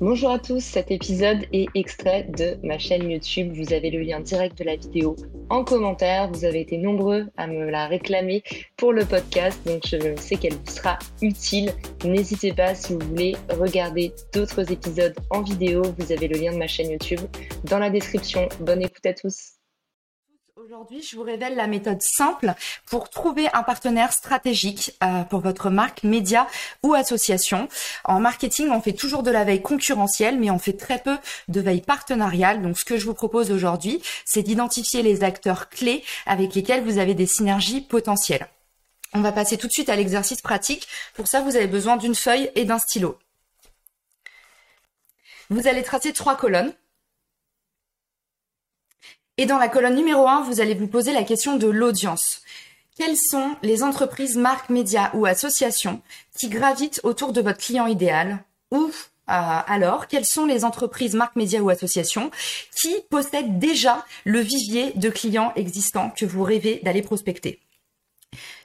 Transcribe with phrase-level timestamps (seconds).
[0.00, 3.52] Bonjour à tous, cet épisode est extrait de ma chaîne YouTube.
[3.54, 5.14] Vous avez le lien direct de la vidéo
[5.50, 6.30] en commentaire.
[6.32, 8.42] Vous avez été nombreux à me la réclamer
[8.78, 11.72] pour le podcast, donc je sais qu'elle vous sera utile.
[12.02, 15.82] N'hésitez pas si vous voulez regarder d'autres épisodes en vidéo.
[15.98, 17.20] Vous avez le lien de ma chaîne YouTube
[17.64, 18.48] dans la description.
[18.60, 19.59] Bonne écoute à tous.
[20.62, 22.52] Aujourd'hui, je vous révèle la méthode simple
[22.84, 26.46] pour trouver un partenaire stratégique euh, pour votre marque, média
[26.82, 27.66] ou association.
[28.04, 31.16] En marketing, on fait toujours de la veille concurrentielle, mais on fait très peu
[31.48, 32.60] de veille partenariale.
[32.60, 36.98] Donc, ce que je vous propose aujourd'hui, c'est d'identifier les acteurs clés avec lesquels vous
[36.98, 38.46] avez des synergies potentielles.
[39.14, 40.88] On va passer tout de suite à l'exercice pratique.
[41.14, 43.18] Pour ça, vous avez besoin d'une feuille et d'un stylo.
[45.48, 46.74] Vous allez tracer trois colonnes.
[49.40, 52.42] Et dans la colonne numéro 1, vous allez vous poser la question de l'audience.
[52.98, 56.02] Quelles sont les entreprises, marques, médias ou associations
[56.36, 58.90] qui gravitent autour de votre client idéal Ou
[59.30, 59.32] euh,
[59.66, 62.30] alors, quelles sont les entreprises, marques, médias ou associations
[62.78, 67.60] qui possèdent déjà le vivier de clients existants que vous rêvez d'aller prospecter?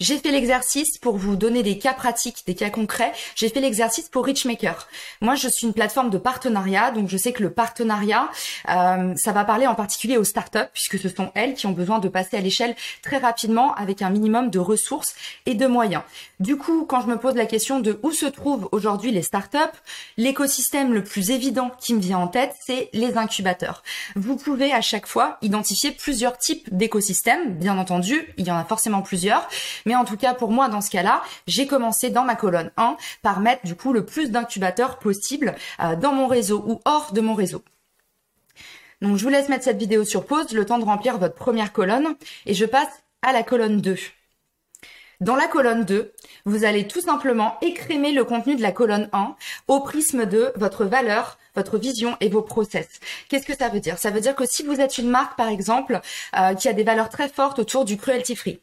[0.00, 3.12] J'ai fait l'exercice pour vous donner des cas pratiques, des cas concrets.
[3.36, 4.88] J'ai fait l'exercice pour Richmaker.
[5.20, 8.28] Moi, je suis une plateforme de partenariat, donc je sais que le partenariat,
[8.68, 11.98] euh, ça va parler en particulier aux startups, puisque ce sont elles qui ont besoin
[11.98, 15.14] de passer à l'échelle très rapidement avec un minimum de ressources
[15.46, 16.02] et de moyens.
[16.40, 19.58] Du coup, quand je me pose la question de où se trouvent aujourd'hui les startups,
[20.16, 23.82] l'écosystème le plus évident qui me vient en tête, c'est les incubateurs.
[24.16, 27.54] Vous pouvez à chaque fois identifier plusieurs types d'écosystèmes.
[27.54, 29.48] Bien entendu, il y en a forcément plusieurs.
[29.84, 32.96] Mais en tout cas, pour moi, dans ce cas-là, j'ai commencé dans ma colonne 1
[33.22, 37.20] par mettre du coup le plus d'incubateurs possible euh, dans mon réseau ou hors de
[37.20, 37.62] mon réseau.
[39.02, 41.72] Donc je vous laisse mettre cette vidéo sur pause, le temps de remplir votre première
[41.72, 42.14] colonne,
[42.46, 43.96] et je passe à la colonne 2.
[45.20, 46.12] Dans la colonne 2,
[46.44, 49.36] vous allez tout simplement écrémer le contenu de la colonne 1
[49.68, 52.88] au prisme de votre valeur, votre vision et vos process.
[53.28, 53.98] Qu'est-ce que ça veut dire?
[53.98, 56.00] Ça veut dire que si vous êtes une marque, par exemple,
[56.36, 58.60] euh, qui a des valeurs très fortes autour du cruelty free,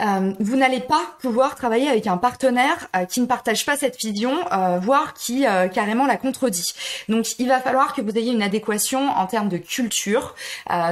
[0.00, 3.98] euh, vous n'allez pas pouvoir travailler avec un partenaire euh, qui ne partage pas cette
[3.98, 6.72] vision, euh, voire qui carrément la contredit.
[7.08, 10.34] Donc il va falloir que vous ayez une adéquation en termes de culture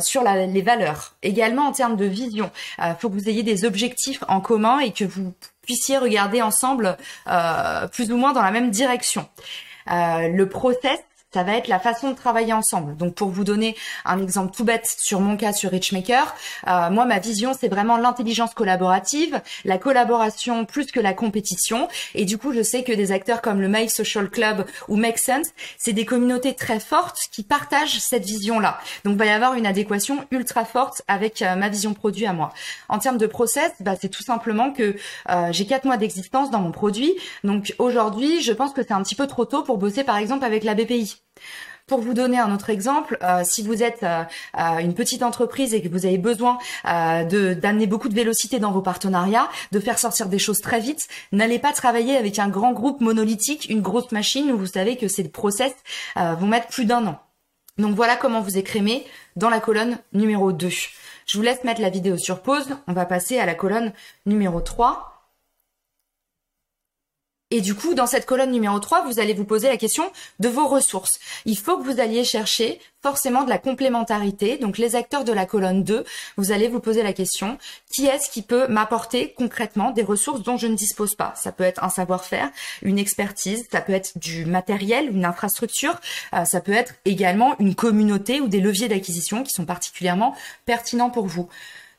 [0.00, 2.50] sur les valeurs, également en termes de vision.
[2.78, 5.32] Il faut que vous ayez des objectifs en commun et que vous
[5.62, 6.96] puissiez regarder ensemble
[7.92, 9.28] plus ou moins dans la même direction.
[9.86, 10.98] le process
[11.32, 12.96] ça va être la façon de travailler ensemble.
[12.96, 16.34] Donc pour vous donner un exemple tout bête sur mon cas sur Richmaker,
[16.66, 21.88] euh, moi ma vision c'est vraiment l'intelligence collaborative, la collaboration plus que la compétition.
[22.14, 25.18] Et du coup je sais que des acteurs comme le Mail Social Club ou Make
[25.18, 28.80] Sense, c'est des communautés très fortes qui partagent cette vision-là.
[29.04, 32.32] Donc il va y avoir une adéquation ultra forte avec euh, ma vision produit à
[32.32, 32.54] moi.
[32.88, 34.96] En termes de process, bah, c'est tout simplement que
[35.28, 37.14] euh, j'ai quatre mois d'existence dans mon produit.
[37.44, 40.46] Donc aujourd'hui je pense que c'est un petit peu trop tôt pour bosser par exemple
[40.46, 41.17] avec la BPI.
[41.88, 44.22] Pour vous donner un autre exemple, euh, si vous êtes euh,
[44.58, 48.82] euh, une petite entreprise et que vous avez besoin d'amener beaucoup de vélocité dans vos
[48.82, 53.00] partenariats, de faire sortir des choses très vite, n'allez pas travailler avec un grand groupe
[53.00, 55.72] monolithique, une grosse machine où vous savez que ces process
[56.14, 57.18] vont mettre plus d'un an.
[57.78, 59.06] Donc voilà comment vous écrémez
[59.36, 60.68] dans la colonne numéro 2.
[60.68, 62.68] Je vous laisse mettre la vidéo sur pause.
[62.86, 63.92] On va passer à la colonne
[64.26, 65.17] numéro 3
[67.50, 70.04] et du coup, dans cette colonne numéro 3, vous allez vous poser la question
[70.38, 71.18] de vos ressources.
[71.46, 74.58] Il faut que vous alliez chercher forcément de la complémentarité.
[74.58, 76.04] Donc les acteurs de la colonne 2,
[76.36, 77.56] vous allez vous poser la question,
[77.90, 81.32] qui est-ce qui peut m'apporter concrètement des ressources dont je ne dispose pas?
[81.36, 82.50] Ça peut être un savoir-faire,
[82.82, 85.98] une expertise, ça peut être du matériel, une infrastructure,
[86.34, 90.34] euh, ça peut être également une communauté ou des leviers d'acquisition qui sont particulièrement
[90.66, 91.48] pertinents pour vous.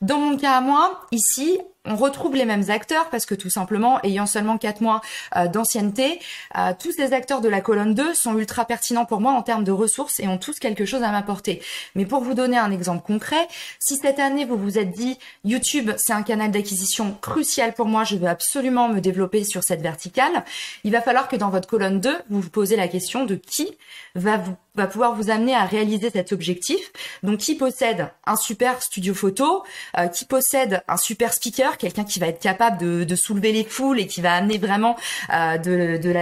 [0.00, 4.00] Dans mon cas à moi, ici, on retrouve les mêmes acteurs parce que tout simplement,
[4.02, 5.00] ayant seulement quatre mois
[5.36, 6.20] euh, d'ancienneté,
[6.58, 9.64] euh, tous les acteurs de la colonne 2 sont ultra pertinents pour moi en termes
[9.64, 11.62] de ressources et ont tous quelque chose à m'apporter.
[11.94, 13.48] Mais pour vous donner un exemple concret,
[13.78, 18.04] si cette année vous vous êtes dit YouTube c'est un canal d'acquisition crucial pour moi,
[18.04, 20.44] je veux absolument me développer sur cette verticale,
[20.84, 23.70] il va falloir que dans votre colonne 2, vous vous posez la question de qui
[24.14, 26.92] va pouvoir vous amener à réaliser cet objectif.
[27.22, 29.62] Donc qui possède un super studio photo,
[29.98, 34.00] euh, qui possède un super speaker, quelqu'un qui va être capable de, soulever les foules
[34.00, 34.96] et qui va amener vraiment
[35.34, 35.58] euh,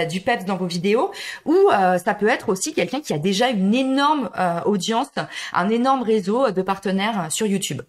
[0.07, 1.13] du peps dans vos vidéos,
[1.45, 4.31] ou euh, ça peut être aussi quelqu'un qui a déjà une énorme
[4.67, 5.11] audience,
[5.53, 7.83] un énorme réseau de partenaires sur YouTube.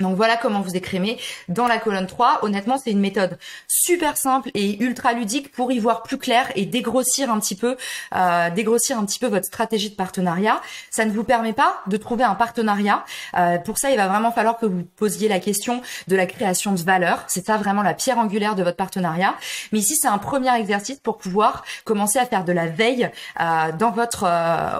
[0.00, 1.18] Donc voilà comment vous écrémez
[1.48, 2.40] dans la colonne 3.
[2.42, 3.38] Honnêtement, c'est une méthode
[3.68, 7.76] super simple et ultra ludique pour y voir plus clair et dégrossir un petit peu,
[8.14, 10.60] euh, dégrossir un petit peu votre stratégie de partenariat.
[10.90, 13.04] Ça ne vous permet pas de trouver un partenariat.
[13.36, 16.72] Euh, pour ça, il va vraiment falloir que vous posiez la question de la création
[16.72, 17.22] de valeur.
[17.28, 19.36] C'est ça vraiment la pierre angulaire de votre partenariat.
[19.70, 23.70] Mais ici, c'est un premier exercice pour pouvoir commencer à faire de la veille euh,
[23.78, 24.24] dans votre,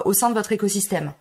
[0.04, 1.12] au sein de votre écosystème.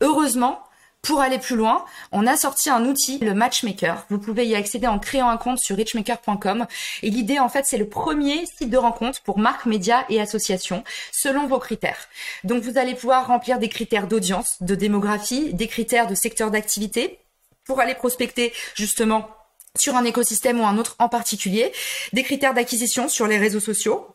[0.00, 0.60] Heureusement,
[1.08, 4.04] pour aller plus loin, on a sorti un outil, le Matchmaker.
[4.10, 6.66] Vous pouvez y accéder en créant un compte sur richmaker.com.
[7.02, 10.84] Et l'idée, en fait, c'est le premier site de rencontre pour marques, médias et associations,
[11.10, 12.08] selon vos critères.
[12.44, 17.20] Donc, vous allez pouvoir remplir des critères d'audience, de démographie, des critères de secteur d'activité
[17.64, 19.30] pour aller prospecter justement
[19.78, 21.72] sur un écosystème ou un autre en particulier,
[22.12, 24.14] des critères d'acquisition sur les réseaux sociaux,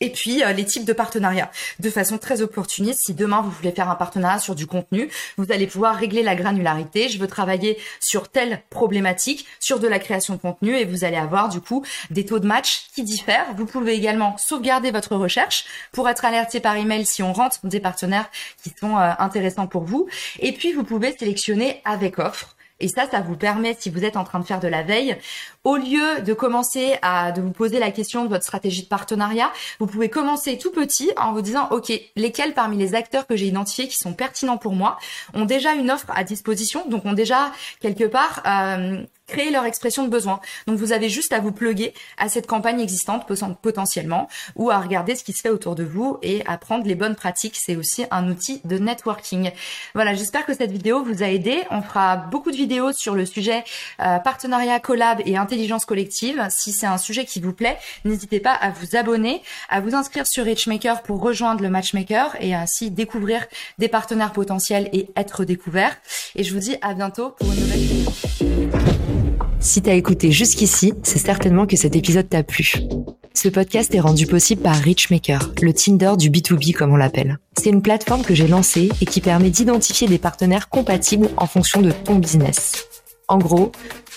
[0.00, 1.50] et puis euh, les types de partenariats.
[1.78, 5.52] De façon très opportuniste, si demain vous voulez faire un partenariat sur du contenu, vous
[5.52, 7.08] allez pouvoir régler la granularité.
[7.08, 11.16] Je veux travailler sur telle problématique, sur de la création de contenu, et vous allez
[11.16, 13.54] avoir du coup des taux de match qui diffèrent.
[13.56, 17.80] Vous pouvez également sauvegarder votre recherche pour être alerté par email si on rentre des
[17.80, 18.30] partenaires
[18.62, 20.08] qui sont euh, intéressants pour vous.
[20.38, 22.56] Et puis vous pouvez sélectionner avec offre.
[22.80, 25.16] Et ça, ça vous permet, si vous êtes en train de faire de la veille,
[25.64, 29.52] au lieu de commencer à de vous poser la question de votre stratégie de partenariat,
[29.78, 33.46] vous pouvez commencer tout petit en vous disant OK, lesquels parmi les acteurs que j'ai
[33.46, 34.98] identifiés qui sont pertinents pour moi
[35.34, 40.04] ont déjà une offre à disposition, donc ont déjà quelque part euh, créer leur expression
[40.04, 40.40] de besoin.
[40.66, 43.26] Donc vous avez juste à vous pluguer à cette campagne existante
[43.62, 46.94] potentiellement ou à regarder ce qui se fait autour de vous et à prendre les
[46.94, 47.56] bonnes pratiques.
[47.56, 49.52] C'est aussi un outil de networking.
[49.94, 51.62] Voilà, j'espère que cette vidéo vous a aidé.
[51.70, 53.64] On fera beaucoup de vidéos sur le sujet
[54.00, 56.44] euh, partenariat, collab et intelligence collective.
[56.50, 60.26] Si c'est un sujet qui vous plaît, n'hésitez pas à vous abonner, à vous inscrire
[60.26, 63.46] sur Richmaker pour rejoindre le matchmaker et ainsi découvrir
[63.78, 65.96] des partenaires potentiels et être découvert.
[66.34, 68.89] Et je vous dis à bientôt pour une nouvelle vidéo.
[69.62, 72.72] Si t'as écouté jusqu'ici, c'est certainement que cet épisode t'a plu.
[73.34, 77.38] Ce podcast est rendu possible par Richmaker, le Tinder du B2B comme on l'appelle.
[77.58, 81.82] C'est une plateforme que j'ai lancée et qui permet d'identifier des partenaires compatibles en fonction
[81.82, 82.86] de ton business.
[83.28, 83.70] En gros,